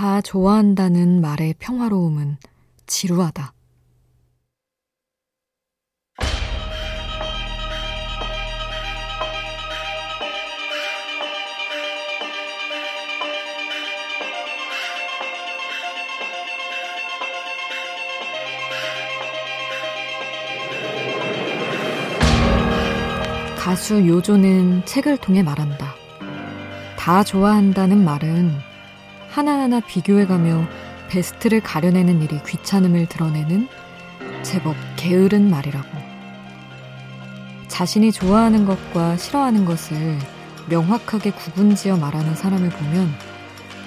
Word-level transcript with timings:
다 0.00 0.22
좋아한다는 0.22 1.20
말의 1.20 1.56
평화로움은 1.58 2.38
지루하다. 2.86 3.52
가수 23.58 24.08
요조는 24.08 24.86
책을 24.86 25.18
통해 25.18 25.42
말한다. 25.42 25.94
다 26.96 27.22
좋아한다는 27.22 28.02
말은 28.02 28.69
하나하나 29.30 29.80
비교해가며 29.80 30.66
베스트를 31.08 31.60
가려내는 31.60 32.20
일이 32.22 32.40
귀찮음을 32.44 33.06
드러내는 33.06 33.68
제법 34.42 34.74
게으른 34.96 35.48
말이라고. 35.50 35.88
자신이 37.68 38.12
좋아하는 38.12 38.66
것과 38.66 39.16
싫어하는 39.16 39.64
것을 39.64 40.18
명확하게 40.68 41.30
구분지어 41.30 41.96
말하는 41.96 42.34
사람을 42.34 42.68
보면 42.70 43.12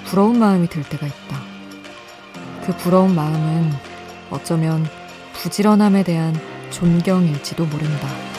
부러운 0.06 0.38
마음이 0.38 0.68
들 0.68 0.82
때가 0.82 1.06
있다. 1.06 1.40
그 2.66 2.76
부러운 2.78 3.14
마음은 3.14 3.70
어쩌면 4.30 4.86
부지런함에 5.34 6.02
대한 6.02 6.34
존경일지도 6.70 7.66
모른다. 7.66 8.33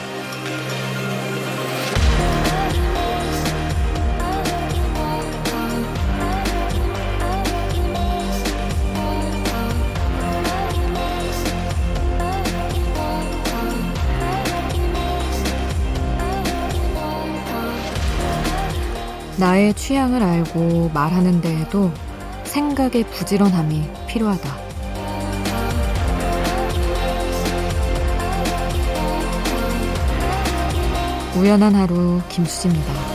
나의 19.37 19.73
취향을 19.73 20.23
알고 20.23 20.91
말하는 20.93 21.41
데에도 21.41 21.91
생각의 22.45 23.03
부지런함이 23.09 23.83
필요하다. 24.07 24.65
우연한 31.37 31.75
하루 31.75 32.21
김수지입니다. 32.29 33.14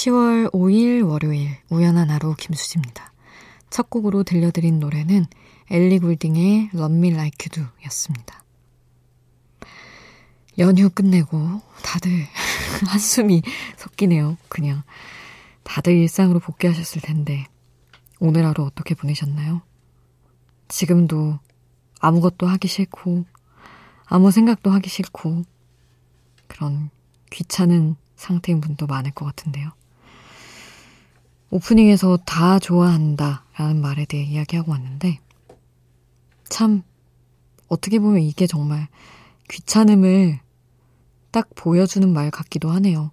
10월 0.00 0.50
5일 0.52 1.06
월요일 1.06 1.58
우연한 1.68 2.08
하루 2.08 2.34
김수지입니다. 2.34 3.12
첫 3.68 3.90
곡으로 3.90 4.22
들려드린 4.22 4.78
노래는 4.80 5.26
엘리 5.68 5.98
굴딩의 5.98 6.70
Love 6.72 6.96
Me 6.96 7.10
Like 7.10 7.36
You 7.44 7.66
Do 7.66 7.76
였습니다. 7.84 8.42
연휴 10.56 10.88
끝내고 10.88 11.60
다들 11.84 12.10
한숨이 12.88 13.42
섞이네요. 13.76 14.38
그냥 14.48 14.82
다들 15.64 15.92
일상으로 15.92 16.40
복귀하셨을 16.40 17.02
텐데 17.02 17.44
오늘 18.20 18.46
하루 18.46 18.64
어떻게 18.64 18.94
보내셨나요? 18.94 19.60
지금도 20.68 21.38
아무것도 22.00 22.46
하기 22.46 22.68
싫고 22.68 23.26
아무 24.06 24.30
생각도 24.30 24.70
하기 24.70 24.88
싫고 24.88 25.42
그런 26.46 26.88
귀찮은 27.30 27.96
상태인 28.16 28.62
분도 28.62 28.86
많을 28.86 29.10
것 29.10 29.26
같은데요. 29.26 29.72
오프닝에서 31.50 32.18
다 32.24 32.58
좋아한다 32.58 33.44
라는 33.56 33.80
말에 33.80 34.04
대해 34.04 34.24
이야기하고 34.24 34.70
왔는데 34.70 35.18
참 36.48 36.82
어떻게 37.68 37.98
보면 37.98 38.22
이게 38.22 38.46
정말 38.46 38.88
귀찮음을 39.48 40.40
딱 41.30 41.48
보여주는 41.54 42.08
말 42.12 42.30
같기도 42.30 42.70
하네요. 42.70 43.10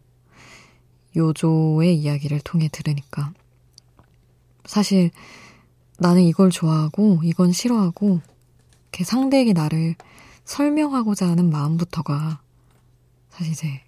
요조의 1.16 1.96
이야기를 1.96 2.40
통해 2.42 2.68
들으니까. 2.72 3.34
사실 4.66 5.12
나는 5.98 6.22
이걸 6.24 6.52
좋아하고 6.52 7.22
이건 7.24 7.52
싫어하고 7.52 8.22
이렇게 8.84 9.04
상대에게 9.04 9.54
나를 9.54 9.96
설명하고자 10.46 11.28
하는 11.28 11.50
마음부터가 11.50 12.42
사실 13.30 13.52
이제 13.52 13.82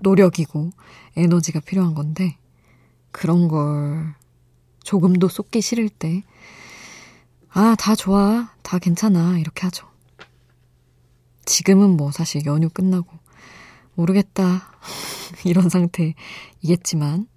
노력이고 0.00 0.70
에너지가 1.16 1.60
필요한 1.60 1.94
건데 1.94 2.36
그런 3.12 3.48
걸 3.48 4.14
조금도 4.82 5.28
쏟기 5.28 5.60
싫을 5.60 5.88
때 5.88 6.22
아, 7.50 7.76
다 7.78 7.94
좋아. 7.94 8.50
다 8.62 8.78
괜찮아. 8.78 9.38
이렇게 9.38 9.62
하죠. 9.66 9.86
지금은 11.44 11.96
뭐 11.96 12.10
사실 12.10 12.46
연휴 12.46 12.70
끝나고 12.70 13.10
모르겠다. 13.94 14.72
이런 15.44 15.68
상태이겠지만 15.68 17.28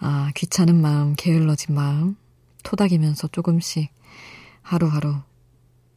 아, 0.00 0.30
귀찮은 0.34 0.80
마음, 0.80 1.14
게을러진 1.16 1.74
마음 1.74 2.16
토닥이면서 2.64 3.28
조금씩 3.28 3.90
하루하루 4.62 5.16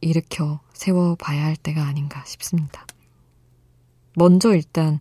일으켜 0.00 0.60
세워봐야 0.72 1.44
할 1.44 1.56
때가 1.56 1.84
아닌가 1.84 2.24
싶습니다. 2.24 2.86
먼저 4.14 4.54
일단 4.54 5.00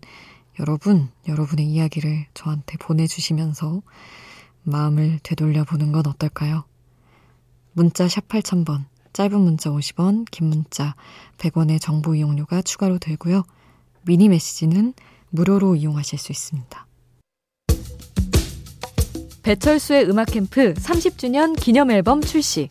여러분, 0.61 1.09
여러분의 1.27 1.65
이야기를 1.65 2.27
저한테 2.35 2.77
보내주시면서 2.77 3.81
마음을 4.61 5.19
되돌려 5.23 5.63
보는 5.63 5.91
건 5.91 6.05
어떨까요? 6.05 6.65
문자 7.73 8.07
샵 8.07 8.27
8000번, 8.27 8.85
짧은 9.11 9.39
문자 9.39 9.71
50원, 9.71 10.25
긴 10.29 10.49
문자 10.49 10.95
100원의 11.39 11.81
정보 11.81 12.13
이용료가 12.13 12.61
추가로 12.61 12.99
들고요. 12.99 13.43
미니 14.03 14.29
메시지는 14.29 14.93
무료로 15.31 15.77
이용하실 15.77 16.19
수 16.19 16.31
있습니다. 16.31 16.87
배철수의 19.41 20.07
음악 20.09 20.27
캠프 20.27 20.75
30주년 20.75 21.59
기념 21.59 21.89
앨범 21.89 22.21
출시. 22.21 22.69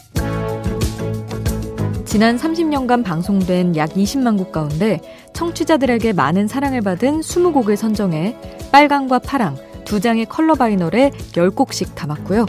지난 2.10 2.36
30년간 2.36 3.04
방송된 3.04 3.76
약 3.76 3.90
20만 3.90 4.36
곡 4.36 4.50
가운데 4.50 5.00
청취자들에게 5.32 6.12
많은 6.12 6.48
사랑을 6.48 6.80
받은 6.80 7.20
20곡을 7.20 7.76
선정해 7.76 8.36
빨강과 8.72 9.20
파랑 9.20 9.56
두 9.84 10.00
장의 10.00 10.26
컬러 10.26 10.56
바이널에 10.56 11.10
10곡씩 11.10 11.94
담았고요. 11.94 12.46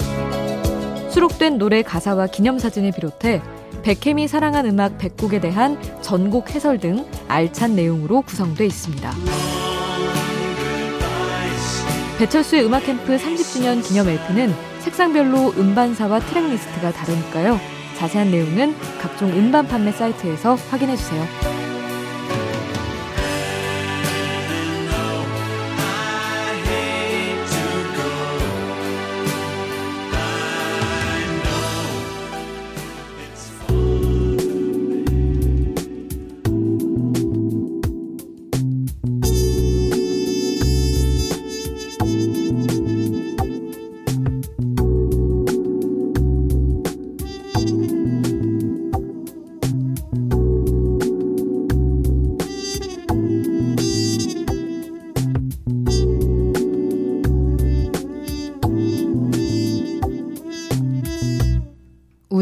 수록된 1.12 1.60
노래 1.60 1.84
가사와 1.84 2.26
기념사진을 2.26 2.92
비롯해 2.92 3.40
백혜미 3.84 4.28
사랑한 4.28 4.66
음악 4.66 4.98
100곡에 4.98 5.40
대한 5.40 5.80
전곡 6.02 6.56
해설 6.56 6.80
등 6.80 7.06
알찬 7.28 7.76
내용으로 7.76 8.24
구성되어 8.24 8.66
있습니다. 8.66 9.12
배철수의 12.18 12.66
음악 12.66 12.88
캠프 12.88 13.16
30주년 13.16 13.88
기념 13.88 14.10
LP는 14.10 14.56
색상별로 14.80 15.54
음반사와 15.56 16.20
트랙리스트가 16.22 16.92
다르니까요. 16.94 17.81
자세한 18.02 18.32
내용은 18.32 18.76
각종 19.00 19.30
음반 19.30 19.68
판매 19.68 19.92
사이트에서 19.92 20.56
확인해 20.56 20.96
주세요. 20.96 21.61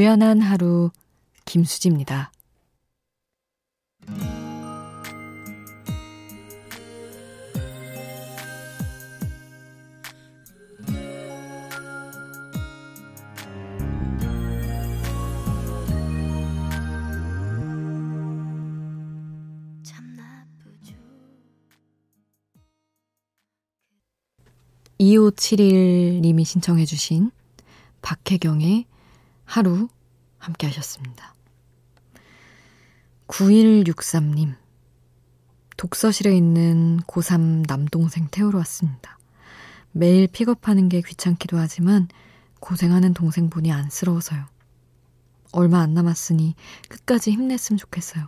우연한 0.09 0.41
하루 0.41 0.89
김수지입니다. 1.45 2.31
(2571님이) 24.99 26.45
신청해 26.45 26.85
주신 26.85 27.29
박혜경의 28.01 28.85
하루 29.45 29.87
함께 30.39 30.67
하셨습니다. 30.67 31.35
9163님. 33.27 34.55
독서실에 35.77 36.35
있는 36.35 36.99
고3 37.07 37.67
남동생 37.67 38.27
태우러 38.29 38.57
왔습니다. 38.59 39.17
매일 39.91 40.27
픽업하는 40.27 40.89
게 40.89 41.01
귀찮기도 41.01 41.57
하지만 41.57 42.07
고생하는 42.59 43.13
동생 43.13 43.49
보니 43.49 43.71
안쓰러워서요. 43.71 44.45
얼마 45.51 45.79
안 45.79 45.93
남았으니 45.93 46.55
끝까지 46.89 47.31
힘냈으면 47.31 47.77
좋겠어요. 47.77 48.27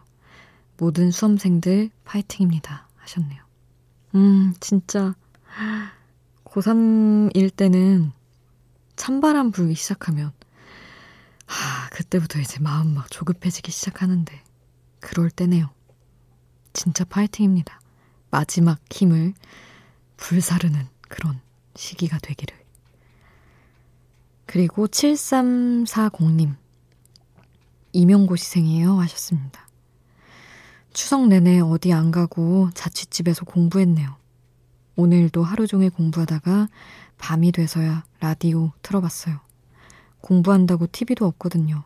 모든 0.78 1.12
수험생들 1.12 1.90
파이팅입니다. 2.06 2.88
하셨네요. 2.96 3.44
음, 4.16 4.54
진짜 4.60 5.16
고3일 6.46 7.56
때는 7.56 8.12
찬바람 8.96 9.52
불기 9.52 9.76
시작하면 9.76 10.32
하, 11.52 11.90
그때부터 11.90 12.40
이제 12.40 12.60
마음 12.62 12.94
막 12.94 13.12
조급해지기 13.12 13.72
시작하는데 13.72 14.42
그럴 15.02 15.30
때네요. 15.30 15.70
진짜 16.72 17.04
파이팅입니다. 17.04 17.82
마지막 18.30 18.80
힘을 18.90 19.34
불사르는 20.16 20.88
그런 21.10 21.42
시기가 21.76 22.20
되기를. 22.20 22.58
그리고 24.46 24.88
7340님. 24.88 26.56
임용고시생이에요. 27.92 28.98
하셨습니다. 29.02 29.68
추석 30.94 31.28
내내 31.28 31.60
어디 31.60 31.92
안 31.92 32.12
가고 32.12 32.70
자취집에서 32.74 33.44
공부했네요. 33.44 34.16
오늘도 34.96 35.44
하루 35.44 35.68
종일 35.68 35.90
공부하다가 35.90 36.70
밤이 37.18 37.52
돼서야 37.52 38.06
라디오 38.22 38.72
틀어봤어요. 38.82 39.51
공부한다고 40.22 40.88
TV도 40.88 41.26
없거든요. 41.26 41.84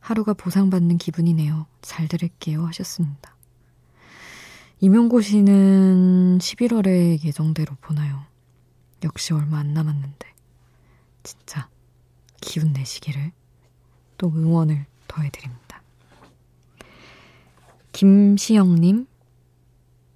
하루가 0.00 0.34
보상받는 0.34 0.98
기분이네요. 0.98 1.66
잘 1.82 2.08
들을게요. 2.08 2.64
하셨습니다. 2.66 3.34
임용고시는 4.80 6.38
11월에 6.38 7.24
예정대로 7.24 7.76
보나요? 7.80 8.24
역시 9.04 9.32
얼마 9.32 9.58
안 9.58 9.74
남았는데. 9.74 10.32
진짜 11.22 11.68
기운 12.40 12.72
내시기를 12.72 13.32
또 14.18 14.28
응원을 14.28 14.86
더해드립니다. 15.08 15.82
김시영님, 17.92 19.06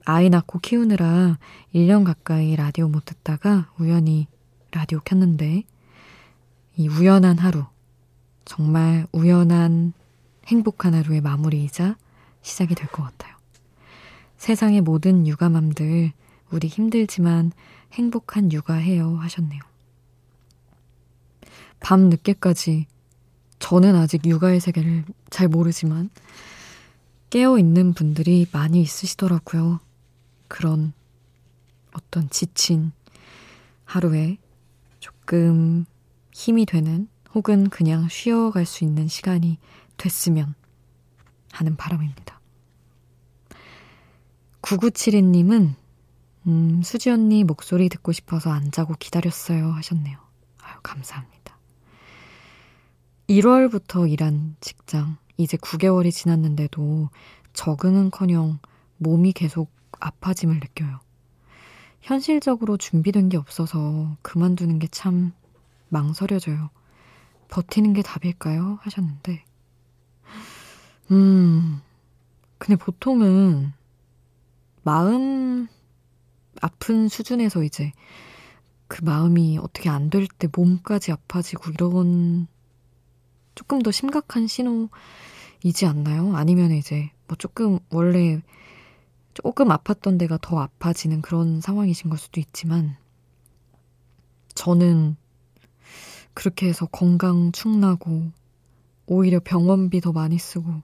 아이 0.05 0.29
낳고 0.29 0.58
키우느라 0.58 1.38
1년 1.75 2.05
가까이 2.05 2.55
라디오 2.55 2.88
못 2.88 3.05
듣다가 3.06 3.73
우연히 3.79 4.26
라디오 4.70 5.00
켰는데, 5.00 5.64
이 6.76 6.88
우연한 6.88 7.38
하루, 7.38 7.64
정말 8.44 9.06
우연한 9.12 9.93
행복한 10.46 10.94
하루의 10.94 11.20
마무리이자 11.20 11.96
시작이 12.43 12.75
될 12.75 12.87
것 12.88 13.02
같아요. 13.02 13.37
세상의 14.38 14.81
모든 14.81 15.26
육아맘들, 15.26 16.12
우리 16.50 16.69
힘들지만 16.69 17.52
행복한 17.93 18.50
육아해요 18.52 19.17
하셨네요. 19.17 19.61
밤 21.81 22.08
늦게까지 22.08 22.87
저는 23.58 23.94
아직 23.94 24.26
육아의 24.26 24.61
세계를 24.61 25.05
잘 25.28 25.49
모르지만 25.49 26.11
깨어 27.28 27.58
있는 27.58 27.93
분들이 27.94 28.46
많이 28.52 28.81
있으시더라고요. 28.81 29.81
그런 30.49 30.93
어떤 31.93 32.28
지친 32.31 32.93
하루에 33.84 34.38
조금 34.99 35.84
힘이 36.32 36.67
되는 36.67 37.09
혹은 37.35 37.69
그냥 37.69 38.09
쉬어갈 38.09 38.67
수 38.67 38.85
있는 38.85 39.09
시간이 39.09 39.59
됐으면 39.97 40.55
하는 41.53 41.77
바람입니다. 41.77 42.41
9972님은 44.62 45.75
음, 46.47 46.82
수지 46.82 47.11
언니 47.11 47.44
목소리 47.44 47.88
듣고 47.88 48.12
싶어서 48.12 48.50
안 48.50 48.71
자고 48.71 48.94
기다렸어요 48.99 49.71
하셨네요. 49.73 50.19
아유, 50.62 50.77
감사합니다. 50.82 51.59
1월부터 53.29 54.11
일한 54.11 54.56
직장, 54.61 55.19
이제 55.37 55.56
9개월이 55.56 56.11
지났는데도 56.12 57.11
적응은 57.53 58.11
커녕 58.11 58.59
몸이 58.97 59.32
계속 59.32 59.71
아파짐을 60.00 60.56
느껴요. 60.56 61.00
현실적으로 62.00 62.77
준비된 62.77 63.29
게 63.29 63.37
없어서 63.37 64.17
그만두는 64.23 64.79
게 64.79 64.88
참 64.91 65.32
망설여져요. 65.90 66.70
버티는 67.48 67.92
게 67.94 68.02
답일까요? 68.02 68.78
하셨는데, 68.82 69.44
음, 71.10 71.81
근데 72.58 72.76
보통은 72.76 73.72
마음 74.82 75.69
아픈 76.62 77.08
수준에서 77.08 77.62
이제 77.65 77.93
그 78.88 79.05
마음이 79.05 79.58
어떻게 79.58 79.88
안 79.88 80.10
될 80.10 80.26
때 80.38 80.48
몸까지 80.55 81.12
아파지고 81.12 81.70
이런 81.72 82.46
조금 83.55 83.81
더 83.82 83.91
심각한 83.91 84.46
신호이지 84.46 85.86
않나요? 85.86 86.34
아니면 86.36 86.72
이제 86.72 87.10
뭐 87.29 87.36
조금 87.36 87.79
원래 87.91 88.41
조금 89.34 89.69
아팠던 89.69 90.19
데가 90.19 90.38
더 90.43 90.58
아파지는 90.60 91.22
그런 91.22 91.60
상황이신 91.60 92.10
걸 92.10 92.19
수도 92.19 92.41
있지만 92.41 92.96
저는 94.55 95.17
그렇게 96.34 96.69
해서 96.69 96.87
건강 96.87 97.53
축나고 97.53 98.31
오히려 99.06 99.41
병원비 99.41 100.01
더 100.01 100.13
많이 100.13 100.39
쓰고 100.39 100.82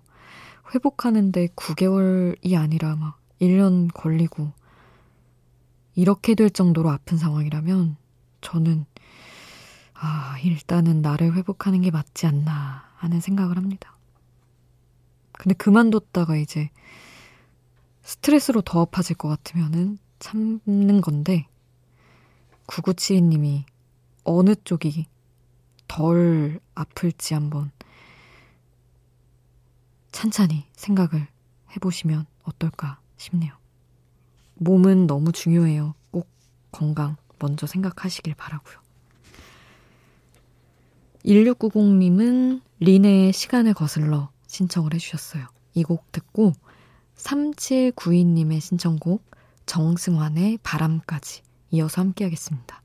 회복하는데 0.74 1.48
9개월이 1.48 2.56
아니라 2.56 2.96
막 2.96 3.20
1년 3.40 3.92
걸리고 3.92 4.52
이렇게 5.94 6.34
될 6.34 6.50
정도로 6.50 6.90
아픈 6.90 7.16
상황이라면 7.16 7.96
저는 8.40 8.84
아, 9.94 10.36
일단은 10.44 11.00
나를 11.00 11.34
회복하는 11.34 11.80
게 11.80 11.90
맞지 11.90 12.26
않나 12.26 12.84
하는 12.96 13.20
생각을 13.20 13.56
합니다. 13.56 13.96
근데 15.32 15.54
그만뒀다가 15.54 16.36
이제 16.36 16.70
스트레스로 18.02 18.62
더 18.62 18.82
아파질 18.82 19.16
것 19.16 19.28
같으면은 19.28 19.98
참는 20.18 21.00
건데 21.00 21.46
9972님이 22.66 23.64
어느 24.24 24.54
쪽이 24.64 25.06
덜 25.88 26.60
아플지 26.74 27.34
한번 27.34 27.70
찬찬히 30.12 30.66
생각을 30.72 31.26
해보시면 31.74 32.26
어떨까 32.44 32.98
싶네요. 33.16 33.52
몸은 34.54 35.06
너무 35.06 35.32
중요해요. 35.32 35.94
꼭 36.10 36.28
건강 36.72 37.16
먼저 37.38 37.66
생각하시길 37.66 38.34
바라고요. 38.34 38.76
1690님은 41.24 42.62
리네의 42.80 43.32
시간을 43.32 43.74
거슬러 43.74 44.30
신청을 44.46 44.94
해주셨어요. 44.94 45.46
이 45.74 45.82
곡 45.82 46.10
듣고 46.12 46.52
3792님의 47.16 48.60
신청곡 48.60 49.30
정승환의 49.66 50.58
바람까지 50.62 51.42
이어서 51.72 52.00
함께 52.00 52.24
하겠습니다. 52.24 52.80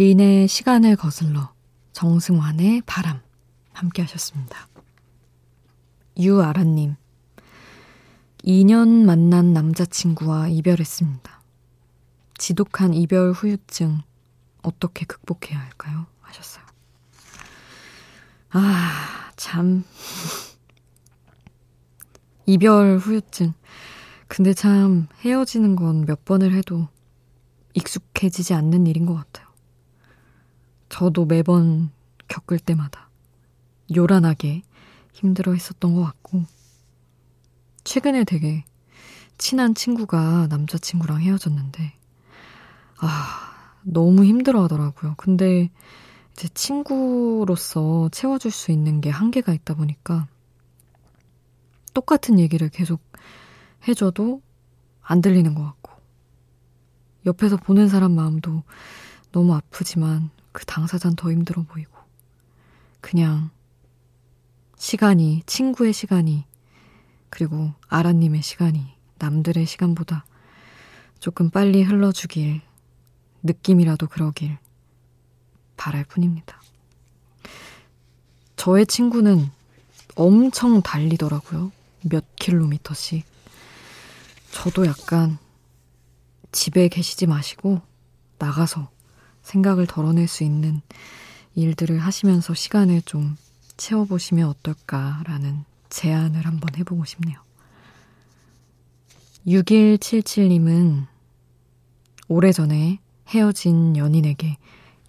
린의 0.00 0.48
시간을 0.48 0.96
거슬러 0.96 1.52
정승환의 1.92 2.84
바람 2.86 3.20
함께 3.74 4.00
하셨습니다. 4.00 4.66
유아라님 6.18 6.96
2년 8.42 9.04
만난 9.04 9.52
남자친구와 9.52 10.48
이별했습니다. 10.48 11.42
지독한 12.38 12.94
이별 12.94 13.32
후유증 13.32 13.98
어떻게 14.62 15.04
극복해야 15.04 15.60
할까요? 15.60 16.06
하셨어요. 16.22 16.64
아, 18.52 19.30
참. 19.36 19.84
이별 22.46 22.96
후유증. 22.96 23.52
근데 24.28 24.54
참 24.54 25.08
헤어지는 25.26 25.76
건 25.76 26.06
몇 26.06 26.24
번을 26.24 26.54
해도 26.54 26.88
익숙해지지 27.74 28.54
않는 28.54 28.86
일인 28.86 29.04
것 29.04 29.14
같아요. 29.14 29.49
저도 30.90 31.24
매번 31.24 31.90
겪을 32.28 32.58
때마다 32.58 33.08
요란하게 33.94 34.62
힘들어 35.14 35.52
했었던 35.52 35.94
것 35.94 36.02
같고, 36.02 36.44
최근에 37.84 38.24
되게 38.24 38.64
친한 39.38 39.74
친구가 39.74 40.48
남자친구랑 40.48 41.22
헤어졌는데, 41.22 41.94
아, 42.98 43.74
너무 43.82 44.24
힘들어 44.24 44.64
하더라고요. 44.64 45.14
근데 45.16 45.70
제 46.34 46.48
친구로서 46.48 48.08
채워줄 48.10 48.50
수 48.50 48.70
있는 48.70 49.00
게 49.00 49.10
한계가 49.10 49.54
있다 49.54 49.74
보니까, 49.74 50.26
똑같은 51.94 52.38
얘기를 52.38 52.68
계속 52.68 53.00
해줘도 53.88 54.42
안 55.00 55.20
들리는 55.20 55.54
것 55.54 55.64
같고, 55.64 55.92
옆에서 57.26 57.56
보는 57.56 57.88
사람 57.88 58.12
마음도 58.12 58.64
너무 59.32 59.54
아프지만 59.54 60.30
그 60.60 60.66
당사자는 60.66 61.16
더 61.16 61.30
힘들어 61.30 61.62
보이고, 61.62 61.90
그냥 63.00 63.48
시간이, 64.76 65.42
친구의 65.46 65.94
시간이, 65.94 66.44
그리고 67.30 67.72
아라님의 67.88 68.42
시간이 68.42 68.92
남들의 69.18 69.64
시간보다 69.64 70.26
조금 71.18 71.48
빨리 71.48 71.82
흘러주길, 71.82 72.60
느낌이라도 73.42 74.06
그러길 74.08 74.58
바랄 75.78 76.04
뿐입니다. 76.04 76.60
저의 78.56 78.84
친구는 78.84 79.50
엄청 80.14 80.82
달리더라고요. 80.82 81.72
몇 82.02 82.36
킬로미터씩. 82.36 83.24
저도 84.50 84.84
약간 84.84 85.38
집에 86.52 86.88
계시지 86.88 87.26
마시고 87.26 87.80
나가서 88.38 88.90
생각을 89.42 89.86
덜어낼 89.86 90.28
수 90.28 90.44
있는 90.44 90.80
일들을 91.54 91.98
하시면서 91.98 92.54
시간을 92.54 93.02
좀 93.02 93.36
채워보시면 93.76 94.48
어떨까라는 94.48 95.64
제안을 95.88 96.46
한번 96.46 96.74
해보고 96.76 97.04
싶네요. 97.04 97.40
6177님은 99.46 101.06
오래전에 102.28 103.00
헤어진 103.28 103.96
연인에게 103.96 104.58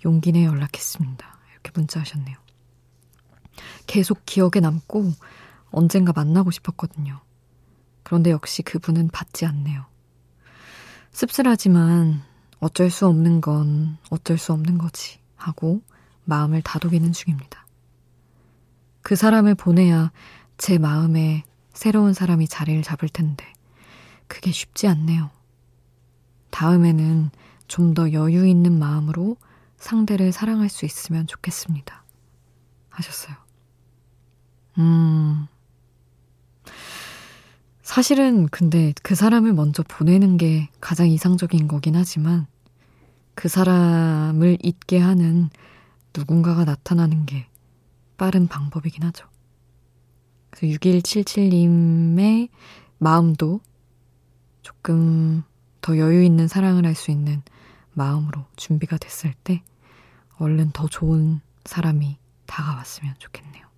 용기 0.06 0.32
내 0.32 0.46
연락했습니다. 0.46 1.40
이렇게 1.52 1.72
문자 1.74 2.00
하셨네요. 2.00 2.38
계속 3.86 4.26
기억에 4.26 4.60
남고 4.62 5.12
언젠가 5.70 6.14
만나고 6.14 6.52
싶었거든요. 6.52 7.20
그런데 8.04 8.32
역시 8.32 8.62
그분은 8.62 9.10
받지 9.10 9.46
않네요. 9.46 9.86
씁쓸하지만 11.12 12.24
어쩔 12.62 12.90
수 12.90 13.08
없는 13.08 13.42
건 13.42 13.98
어쩔 14.10 14.38
수 14.38 14.54
없는 14.54 14.78
거지 14.78 15.20
하고 15.36 15.82
마음을 16.24 16.62
다독이는 16.62 17.12
중입니다. 17.12 17.66
그 19.02 19.16
사람을 19.16 19.56
보내야 19.56 20.12
제 20.58 20.78
마음에 20.78 21.44
새로운 21.74 22.14
사람이 22.14 22.48
자리를 22.48 22.82
잡을 22.84 23.10
텐데 23.10 23.46
그게 24.28 24.52
쉽지 24.52 24.88
않네요. 24.88 25.30
다음에는 26.52 27.32
좀 27.68 27.94
더 27.94 28.12
여유 28.12 28.46
있는 28.46 28.78
마음으로 28.78 29.38
상대를 29.78 30.34
사랑할 30.34 30.68
수 30.68 30.86
있으면 30.86 31.26
좋겠습니다. 31.26 32.04
하셨어요. 32.90 33.36
음. 34.78 35.48
사실은 37.92 38.48
근데 38.48 38.94
그 39.04 39.16
사람을 39.16 39.52
먼저 39.52 39.84
보내는 39.84 40.38
게 40.38 40.70
가장 40.80 41.10
이상적인 41.10 41.68
거긴 41.68 41.98
하지만 41.98 42.48
그 43.36 43.50
사람을 43.50 44.60
잊게 44.64 44.98
하는 44.98 45.50
누군가가 46.16 46.64
나타나는 46.64 47.26
게 47.26 47.48
빠른 48.18 48.48
방법이긴 48.48 49.04
하죠. 49.04 49.28
그래서 50.52 50.74
6177님의 50.74 52.48
마음도 52.98 53.60
조금 54.62 55.44
더 55.82 55.98
여유 55.98 56.24
있는 56.24 56.48
사랑을 56.48 56.86
할 56.86 56.96
수 56.96 57.12
있는 57.12 57.42
마음으로 57.92 58.46
준비가 58.56 58.98
됐을 58.98 59.34
때 59.44 59.64
얼른 60.38 60.72
더 60.72 60.88
좋은 60.88 61.42
사람이 61.66 62.18
다가왔으면 62.46 63.16
좋겠네요. 63.20 63.71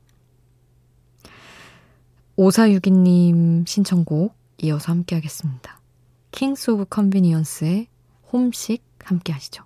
5462님 2.38 3.68
신청곡 3.68 4.36
이어서 4.64 4.92
함께 4.92 5.16
하겠습니다. 5.16 5.80
Kings 6.32 6.72
of 6.72 6.86
Convenience의 6.90 7.88
Homesick 8.32 8.84
함께 9.04 9.34
하시죠. 9.34 9.64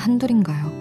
한둘인가요? 0.00 0.80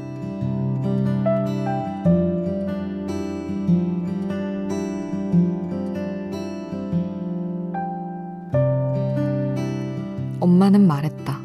엄마는 10.40 10.88
말했다. 10.88 11.38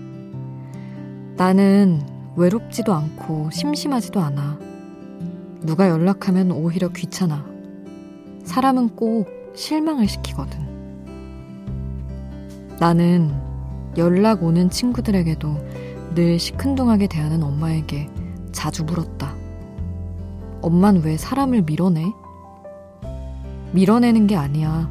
나는 1.36 2.00
외롭지도 2.36 2.94
않고 2.94 3.50
심심하지도 3.50 4.20
않아. 4.20 4.58
누가 5.62 5.88
연락하면 5.88 6.52
오히려 6.52 6.88
귀찮아. 6.90 7.44
사람은 8.44 8.90
꼭 8.90 9.26
실망을 9.54 10.06
시키거든. 10.06 10.60
나는 12.78 13.32
연락 13.96 14.44
오는 14.44 14.70
친구들에게도 14.70 15.83
늘 16.14 16.38
시큰둥하게 16.38 17.08
대하는 17.08 17.42
엄마에게 17.42 18.08
자주 18.52 18.84
물었다. 18.84 19.34
엄만 20.62 21.02
왜 21.02 21.16
사람을 21.16 21.62
밀어내? 21.62 22.04
밀어내는 23.72 24.28
게 24.28 24.36
아니야. 24.36 24.88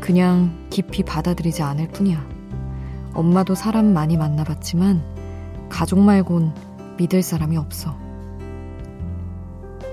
그냥 0.00 0.66
깊이 0.68 1.02
받아들이지 1.02 1.62
않을 1.62 1.88
뿐이야. 1.88 2.22
엄마도 3.14 3.54
사람 3.54 3.94
많이 3.94 4.18
만나봤지만 4.18 5.02
가족 5.70 5.98
말곤 5.98 6.52
믿을 6.98 7.22
사람이 7.22 7.56
없어. 7.56 7.96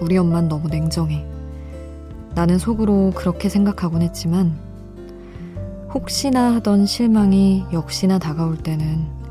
우리 0.01 0.17
엄만 0.17 0.49
너무 0.49 0.67
냉정해. 0.67 1.25
나는 2.35 2.57
속으로 2.57 3.11
그렇게 3.15 3.47
생각하곤 3.47 4.01
했지만 4.01 4.59
혹시나 5.93 6.55
하던 6.55 6.85
실망이 6.85 7.63
역시나 7.71 8.19
다가올 8.19 8.57
때는 8.57 9.22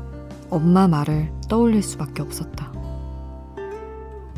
엄마 0.53 0.87
말을 0.87 1.31
떠올릴 1.49 1.81
수밖에 1.81 2.21
없었다. 2.21 2.71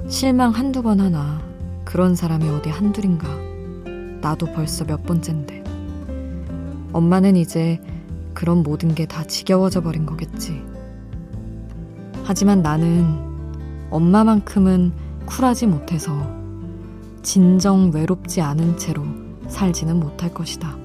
실망 0.08 0.52
한두 0.52 0.82
번 0.82 1.02
하나 1.02 1.42
그런 1.84 2.16
사람이 2.16 2.48
어디 2.48 2.70
한둘인가. 2.70 3.28
나도 4.22 4.46
벌써 4.54 4.86
몇 4.86 5.04
번째인데. 5.04 5.62
엄마는 6.94 7.36
이제 7.36 7.82
그런 8.34 8.64
모든 8.64 8.96
게 8.96 9.06
다 9.06 9.26
지겨워져 9.26 9.82
버린 9.82 10.06
거겠지. 10.06 10.64
하지만 12.24 12.62
나는 12.62 13.06
엄마만큼은 13.90 14.94
쿨하지 15.26 15.68
못해서 15.68 16.14
진정 17.24 17.92
외롭지 17.92 18.40
않은 18.40 18.78
채로 18.78 19.04
살지는 19.50 20.00
못할 20.00 20.34
것이다. 20.34 20.85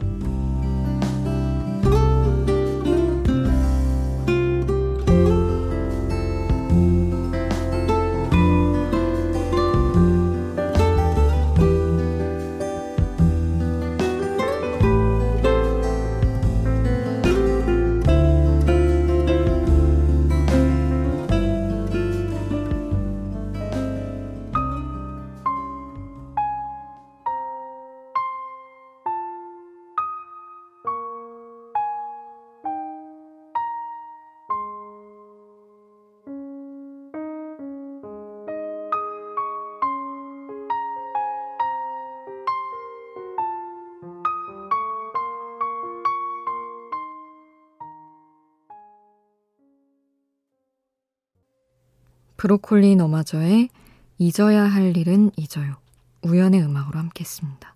브로콜리 52.40 52.96
너마저의 52.96 53.68
잊어야 54.16 54.62
할 54.64 54.96
일은 54.96 55.30
잊어요. 55.36 55.76
우연의 56.22 56.62
음악으로 56.62 56.98
함께 56.98 57.20
했습니다. 57.22 57.74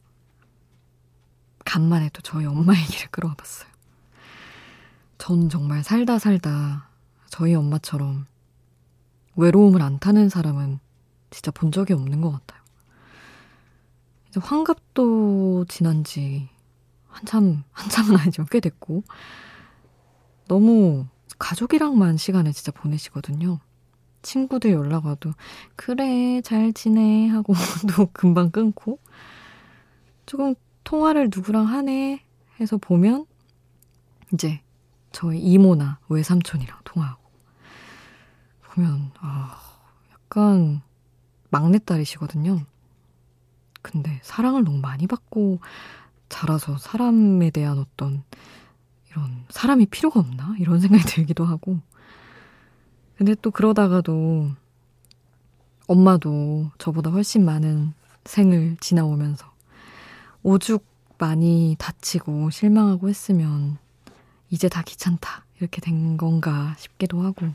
간만에 1.66 2.09
또 2.14 2.23
저희 2.23 2.47
엄마 2.47 2.73
얘기를 2.75 3.11
끌어와 3.11 3.35
봤어요. 3.35 3.68
전 5.18 5.50
정말 5.50 5.85
살다 5.85 6.18
살다 6.18 6.88
저희 7.28 7.54
엄마처럼 7.54 8.25
외로움을 9.37 9.83
안 9.83 9.99
타는 9.99 10.30
사람은 10.30 10.78
진짜 11.28 11.50
본 11.50 11.71
적이 11.71 11.92
없는 11.92 12.23
것 12.23 12.33
같아요. 12.33 12.62
이제 14.30 14.40
환갑도 14.42 15.66
지난 15.68 16.04
지 16.04 16.49
한참, 17.09 17.64
한참은 17.71 18.16
아니지만 18.16 18.49
꽤 18.50 18.61
됐고, 18.61 19.04
너무 20.49 21.06
가족이랑만 21.38 22.16
시간을 22.16 22.54
진짜 22.54 22.73
보내시거든요. 22.73 23.61
친구들 24.25 24.73
연락 24.73 25.07
와도 25.07 25.33
그래 25.76 26.40
잘 26.40 26.73
지내 26.73 27.28
하고 27.28 27.54
또 27.95 28.09
금방 28.12 28.50
끊고 28.50 28.99
조금 30.26 30.54
통화를 30.82 31.30
누구랑 31.32 31.67
하네 31.67 32.21
해서 32.58 32.76
보면 32.78 33.26
이제 34.32 34.60
저희 35.13 35.39
이모나 35.39 35.99
외삼촌이랑 36.08 36.78
통화하고 36.82 37.23
보면 38.63 39.13
아 39.21 39.60
약간 40.13 40.82
막내딸이시거든요. 41.50 42.60
근데 43.82 44.19
사랑을 44.23 44.65
너무 44.65 44.78
많이 44.78 45.06
받고 45.06 45.60
자라서 46.28 46.78
사람에 46.78 47.50
대한 47.50 47.78
어떤 47.78 48.25
이런 49.10 49.45
사람이 49.50 49.87
필요가 49.87 50.19
없나 50.19 50.56
이런 50.58 50.80
생각이 50.80 51.04
들기도 51.04 51.45
하고 51.45 51.78
근데 53.17 53.35
또 53.37 53.50
그러다가도 53.50 54.50
엄마도 55.87 56.71
저보다 56.79 57.11
훨씬 57.11 57.45
많은 57.45 57.93
생을 58.25 58.77
지나오면서 58.81 59.53
오죽 60.43 60.85
많이 61.19 61.77
다치고 61.79 62.50
실망하고 62.50 63.09
했으면 63.09 63.79
이제 64.50 64.69
다 64.69 64.83
귀찮다 64.83 65.45
이렇게 65.59 65.81
된 65.81 66.17
건가 66.17 66.75
싶기도 66.79 67.23
하고 67.23 67.47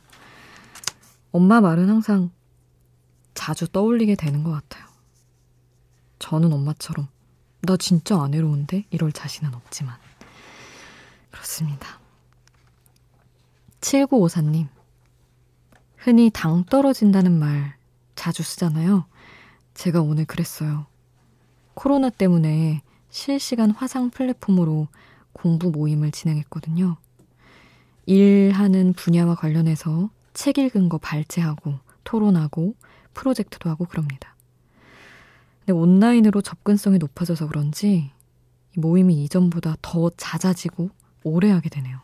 엄마 1.32 1.62
말은 1.62 1.90
항상 1.90 2.32
자주 3.34 3.68
떠올리게 3.68 4.16
되는 4.16 4.44
것 4.44 4.52
같아요. 4.52 4.88
저는 6.20 6.52
엄마처럼 6.52 7.08
나 7.62 7.78
진짜 7.78 8.22
안 8.22 8.34
외로운데 8.34 8.86
이럴 8.90 9.12
자신은 9.12 9.54
없지만 9.54 9.96
그렇습니다. 11.32 12.00
7954님 13.82 14.68
흔히 16.00 16.30
당 16.34 16.64
떨어진다는 16.64 17.38
말 17.38 17.76
자주 18.16 18.42
쓰잖아요. 18.42 19.06
제가 19.74 20.02
오늘 20.02 20.26
그랬어요. 20.26 20.86
코로나 21.74 22.10
때문에 22.10 22.82
실시간 23.10 23.72
화상 23.72 24.10
플랫폼으로 24.10 24.88
공부 25.34 25.72
모임을 25.72 26.12
진행했거든요. 26.12 26.98
일하는 28.06 28.94
분야와 28.94 29.36
관련해서 29.36 30.10
책 30.34 30.58
읽은 30.58 30.90
거 30.90 30.98
발제하고 30.98 31.76
토론하고 32.06 32.76
프로젝트도 33.14 33.70
하고 33.70 33.86
그럽니다. 33.86 34.36
근데 35.60 35.74
온라인으로 35.74 36.42
접근성이 36.42 36.98
높아져서 36.98 37.48
그런지 37.48 38.12
모임이 38.76 39.24
이전보다 39.26 39.76
더 39.82 40.10
잦아지고 40.12 40.92
오래 41.24 41.50
하게 41.52 41.70
되네요. 41.70 42.00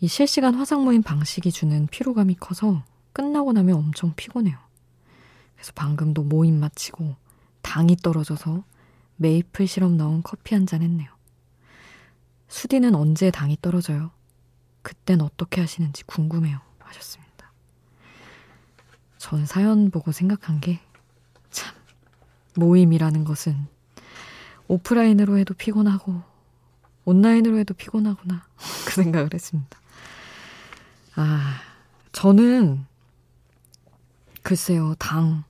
이 0.00 0.08
실시간 0.08 0.54
화상 0.54 0.84
모임 0.84 1.02
방식이 1.02 1.52
주는 1.52 1.86
피로감이 1.86 2.36
커서 2.36 2.84
끝나고 3.12 3.52
나면 3.52 3.76
엄청 3.76 4.14
피곤해요. 4.14 4.56
그래서 5.54 5.72
방금도 5.74 6.22
모임 6.22 6.58
마치고 6.58 7.16
당이 7.62 7.96
떨어져서 7.96 8.64
메이플 9.16 9.66
시럽 9.66 9.92
넣은 9.92 10.22
커피 10.22 10.54
한 10.54 10.66
잔 10.66 10.82
했네요. 10.82 11.10
수디는 12.48 12.94
언제 12.94 13.30
당이 13.30 13.58
떨어져요? 13.60 14.10
그땐 14.82 15.20
어떻게 15.20 15.60
하시는지 15.60 16.04
궁금해요. 16.04 16.58
하셨습니다. 16.78 17.52
전 19.18 19.44
사연 19.44 19.90
보고 19.90 20.10
생각한 20.12 20.60
게, 20.60 20.80
참, 21.50 21.74
모임이라는 22.56 23.24
것은 23.24 23.66
오프라인으로 24.66 25.36
해도 25.38 25.52
피곤하고, 25.54 26.22
온라인으로 27.04 27.58
해도 27.58 27.74
피곤하구나. 27.74 28.46
그 28.86 28.92
생각을 28.92 29.30
했습니다. 29.34 29.79
아, 31.22 31.60
저는 32.12 32.86
글쎄요, 34.42 34.94
당. 34.98 35.44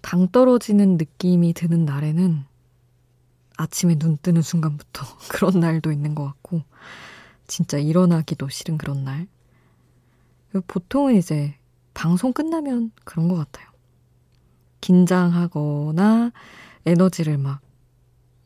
당 0.00 0.28
떨어지는 0.28 0.96
느낌이 0.96 1.52
드는 1.52 1.84
날에는 1.84 2.44
아침에 3.58 3.96
눈 3.96 4.16
뜨는 4.16 4.40
순간부터 4.40 5.04
그런 5.28 5.60
날도 5.60 5.92
있는 5.92 6.14
것 6.14 6.24
같고, 6.24 6.62
진짜 7.46 7.76
일어나기도 7.76 8.48
싫은 8.48 8.78
그런 8.78 9.04
날. 9.04 9.28
보통은 10.66 11.16
이제 11.16 11.54
방송 11.92 12.32
끝나면 12.32 12.92
그런 13.04 13.28
것 13.28 13.36
같아요. 13.36 13.68
긴장하거나 14.80 16.32
에너지를 16.86 17.36
막, 17.36 17.60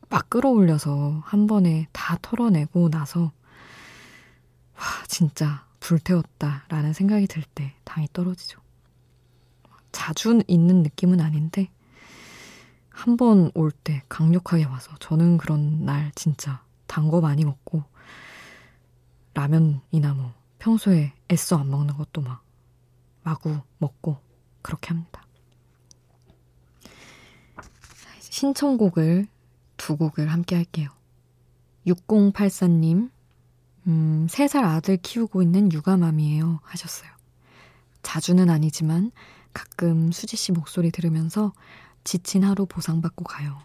막 0.09 0.29
끌어올려서 0.29 1.23
한 1.25 1.47
번에 1.47 1.87
다 1.93 2.19
털어내고 2.21 2.91
나서, 2.91 3.31
와, 4.75 4.83
진짜 5.07 5.66
불태웠다라는 5.87 6.93
생각이 6.93 7.29
들 7.29 7.45
때 7.55 7.73
당이 7.85 8.09
떨어지죠. 8.13 8.61
자주 9.93 10.43
있는 10.49 10.83
느낌은 10.83 11.21
아닌데 11.21 11.71
한 12.91 13.17
번 13.17 13.53
올 13.55 13.71
때 13.71 14.03
강력하게 14.09 14.65
와서 14.65 14.91
저는 14.99 15.37
그런 15.37 15.85
날 15.85 16.11
진짜 16.17 16.65
단 16.89 17.09
거 17.09 17.21
많이 17.21 17.45
먹고 17.45 17.85
라면이나 19.35 20.15
뭐 20.15 20.35
평소에 20.59 21.13
애써 21.31 21.57
안 21.59 21.71
먹는 21.71 21.97
것도 21.97 22.21
막 22.21 22.43
마구 23.23 23.61
먹고 23.79 24.19
그렇게 24.63 24.89
합니다. 24.89 25.23
신청곡을 28.19 29.29
두 29.77 29.97
곡을 29.97 30.33
함께 30.33 30.57
할게요. 30.57 30.89
6084님 31.87 33.11
음, 33.87 34.27
3살 34.29 34.65
아들 34.65 34.97
키우고 34.97 35.43
있는 35.43 35.73
육아맘이에요. 35.73 36.61
하셨어요. 36.63 37.11
자주는 38.03 38.49
아니지만 38.51 39.13
가끔 39.53 40.13
수지 40.13 40.37
씨 40.37 40.53
목소리 40.53 40.91
들으면서 40.91 41.53
지친 42.05 42.45
하루 42.45 42.67
보상받고 42.67 43.25
가요. 43.25 43.59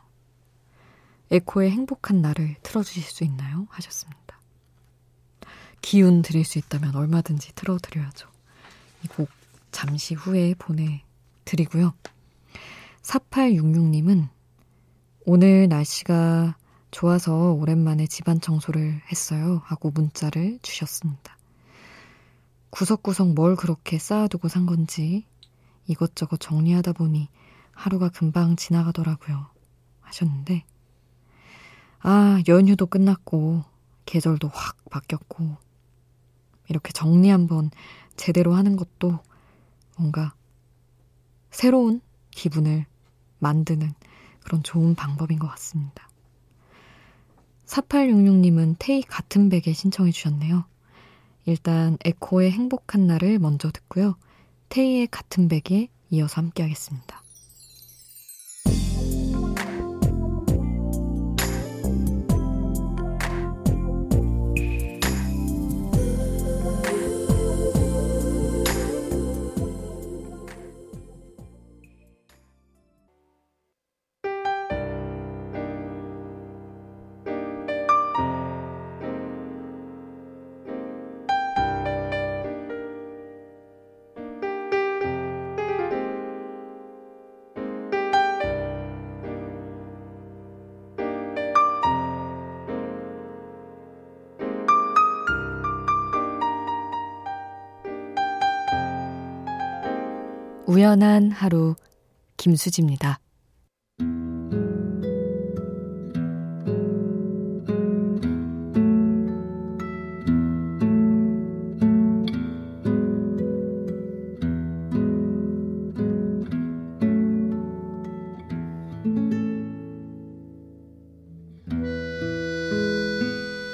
에코의 1.32 1.72
행복한 1.72 2.22
날을 2.22 2.56
틀어주실 2.64 3.04
수 3.04 3.24
있나요? 3.24 3.68
하셨습니다. 3.70 4.40
기운 5.82 6.22
드릴 6.22 6.44
수 6.46 6.60
있다면 6.60 6.96
얼마든지 6.96 7.54
틀어드려야죠. 7.56 8.28
이 9.04 9.08
곡 9.08 9.30
잠시 9.72 10.14
후에 10.14 10.54
보내드리고요. 10.56 11.94
4866님은 13.02 14.28
오늘 15.26 15.68
날씨가 15.70 16.56
좋아서 16.92 17.54
오랜만에 17.54 18.06
집안 18.06 18.42
청소를 18.42 19.02
했어요. 19.12 19.62
하고 19.66 19.92
문자를 19.92 20.60
주셨습니다. 20.62 21.38
구석구석 22.70 23.34
뭘 23.34 23.56
그렇게 23.56 23.98
쌓아두고 23.98 24.50
산 24.50 24.66
건지 24.66 25.26
이것저것 25.88 26.38
정리하다 26.40 26.94
보니 26.94 27.30
하루가 27.72 28.10
금방 28.10 28.56
지나가더라고요. 28.56 29.48
하셨는데, 30.02 30.66
아, 32.00 32.42
연휴도 32.48 32.86
끝났고, 32.86 33.64
계절도 34.06 34.50
확 34.50 34.78
바뀌었고, 34.90 35.58
이렇게 36.70 36.92
정리 36.92 37.30
한번 37.30 37.72
제대로 38.16 38.54
하는 38.54 38.76
것도 38.76 39.20
뭔가 39.98 40.34
새로운 41.50 42.02
기분을 42.32 42.86
만드는 43.40 43.94
그런 44.44 44.64
좋은 44.64 44.96
방법인 44.96 45.40
것 45.40 45.48
같습니다. 45.48 46.11
4866님은 47.72 48.76
테이 48.80 49.02
같은 49.02 49.48
베개 49.48 49.72
신청해 49.72 50.12
주셨네요. 50.12 50.66
일단 51.46 51.98
에코의 52.04 52.52
행복한 52.52 53.08
날을 53.08 53.40
먼저 53.40 53.72
듣고요. 53.72 54.16
테이의 54.70 55.08
같은 55.08 55.48
베개 55.48 55.90
이어서 56.10 56.42
함께 56.42 56.64
하겠습니다. 56.64 57.21
우연한 100.72 101.32
하루 101.32 101.76
김수지입니다. 102.38 103.20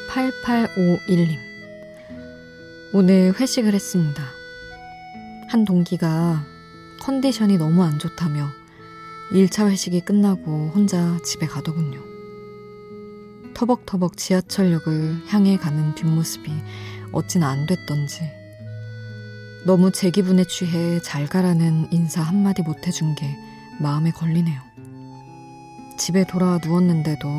8851님. 0.09 1.37
오늘 2.95 3.39
회식을 3.39 3.75
했습니다. 3.75 4.23
한 5.49 5.63
동기가 5.63 6.56
컨디션이 7.07 7.57
너무 7.57 7.83
안 7.83 7.99
좋다며 7.99 8.49
1차 9.31 9.69
회식이 9.69 10.01
끝나고 10.01 10.73
혼자 10.75 11.17
집에 11.23 11.47
가더군요. 11.47 12.01
터벅터벅 13.53 14.17
지하철역을 14.17 15.23
향해 15.27 15.55
가는 15.55 15.95
뒷모습이 15.95 16.51
어찌나 17.13 17.47
안 17.47 17.65
됐던지 17.65 18.29
너무 19.65 19.89
제 19.93 20.11
기분에 20.11 20.43
취해 20.43 21.01
잘 21.01 21.27
가라는 21.27 21.87
인사 21.91 22.21
한마디 22.21 22.61
못 22.61 22.85
해준 22.87 23.15
게 23.15 23.37
마음에 23.79 24.11
걸리네요. 24.11 24.59
집에 25.97 26.25
돌아와 26.25 26.59
누웠는데도 26.61 27.29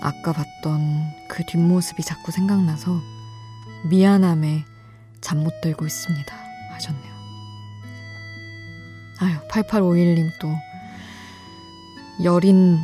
아까 0.00 0.32
봤던 0.32 1.28
그 1.28 1.44
뒷모습이 1.46 2.02
자꾸 2.02 2.32
생각나서 2.32 3.00
미안함에 3.88 4.64
잠 5.20 5.44
못 5.44 5.60
들고 5.60 5.86
있습니다. 5.86 6.34
하셨네요. 6.72 7.13
아유, 9.20 9.34
8851님 9.48 10.30
또 10.40 10.48
여린 12.22 12.78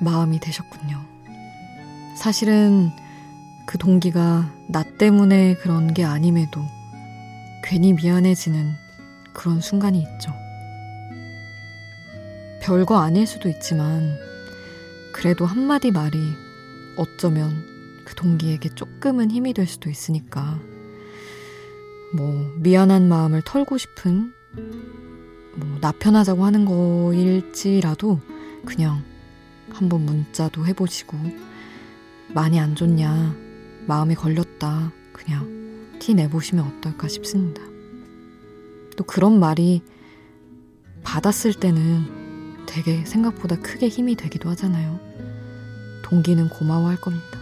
마음이 0.00 0.40
되셨군요. 0.40 1.00
사실은 2.16 2.90
그 3.66 3.78
동기가 3.78 4.52
나 4.68 4.82
때문에 4.82 5.54
그런 5.54 5.94
게 5.94 6.04
아님에도 6.04 6.60
괜히 7.64 7.92
미안해지는 7.92 8.74
그런 9.32 9.60
순간이 9.60 9.98
있죠. 9.98 10.32
별거 12.60 12.98
아닐 12.98 13.26
수도 13.26 13.48
있지만 13.48 14.16
그래도 15.12 15.46
한마디 15.46 15.90
말이 15.90 16.18
어쩌면 16.96 17.64
그 18.04 18.14
동기에게 18.14 18.70
조금은 18.70 19.30
힘이 19.30 19.54
될 19.54 19.66
수도 19.66 19.90
있으니까 19.90 20.60
뭐 22.14 22.52
미안한 22.58 23.08
마음을 23.08 23.42
털고 23.42 23.78
싶은 23.78 24.32
뭐 25.56 25.80
나 25.80 25.92
편하자고 25.92 26.44
하는 26.44 26.64
거일지라도 26.64 28.20
그냥 28.64 29.02
한번 29.70 30.02
문자도 30.06 30.64
해보시고 30.66 31.18
많이 32.28 32.60
안 32.60 32.76
좋냐 32.76 33.34
마음에 33.86 34.14
걸렸다 34.14 34.92
그냥 35.12 35.98
티 35.98 36.14
내보시면 36.14 36.64
어떨까 36.64 37.08
싶습니다. 37.08 37.62
또 38.96 39.04
그런 39.04 39.40
말이 39.40 39.82
받았을 41.02 41.54
때는 41.54 42.64
되게 42.66 43.04
생각보다 43.04 43.56
크게 43.56 43.88
힘이 43.88 44.14
되기도 44.14 44.48
하잖아요. 44.50 45.00
동기는 46.04 46.48
고마워할 46.48 46.96
겁니다. 46.96 47.38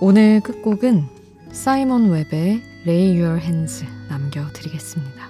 오늘 0.00 0.40
끝곡은 0.40 1.06
사이먼 1.52 2.10
웹의 2.10 2.62
Lay 2.86 3.20
Your 3.20 3.40
Hands 3.40 3.84
남겨드리겠습니다. 4.08 5.29